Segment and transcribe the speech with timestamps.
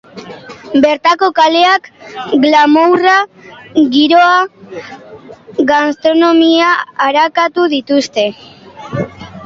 [0.85, 1.89] Bertako kaleak,
[2.45, 3.13] glamourra,
[3.97, 4.33] giroa,
[5.75, 6.75] gastronomia
[7.11, 8.31] arakatu dituzte.